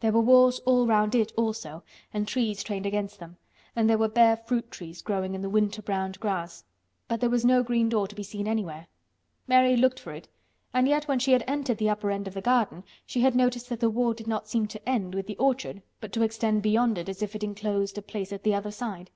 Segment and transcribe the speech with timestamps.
[0.00, 1.82] There were walls all round it also
[2.12, 3.38] and trees trained against them,
[3.74, 7.62] and there were bare fruit trees growing in the winter browned grass—but there was no
[7.62, 8.86] green door to be seen anywhere.
[9.48, 10.28] Mary looked for it,
[10.74, 13.70] and yet when she had entered the upper end of the garden she had noticed
[13.70, 16.98] that the wall did not seem to end with the orchard but to extend beyond
[16.98, 19.10] it as if it enclosed a place at the other side.